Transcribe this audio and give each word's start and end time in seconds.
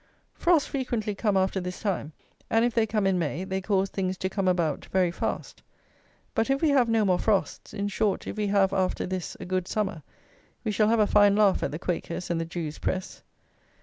Frosts 0.33 0.67
frequently 0.67 1.13
come 1.13 1.37
after 1.37 1.61
this 1.61 1.79
time; 1.79 2.11
and 2.49 2.65
if 2.65 2.73
they 2.73 2.87
come 2.87 3.05
in 3.05 3.19
May, 3.19 3.43
they 3.43 3.61
cause 3.61 3.87
"things 3.91 4.17
to 4.17 4.29
come 4.31 4.47
about" 4.47 4.85
very 4.85 5.11
fast. 5.11 5.61
But 6.33 6.49
if 6.49 6.59
we 6.59 6.69
have 6.69 6.89
no 6.89 7.05
more 7.05 7.19
frosts: 7.19 7.71
in 7.71 7.87
short, 7.87 8.25
if 8.25 8.35
we 8.35 8.47
have, 8.47 8.73
after 8.73 9.05
this, 9.05 9.37
a 9.39 9.45
good 9.45 9.67
summer, 9.67 10.01
we 10.63 10.71
shall 10.71 10.89
have 10.89 10.99
a 10.99 11.05
fine 11.05 11.35
laugh 11.35 11.61
at 11.61 11.69
the 11.69 11.77
Quakers' 11.77 12.31
and 12.31 12.41
the 12.41 12.45
Jews' 12.45 12.79
press. 12.79 13.21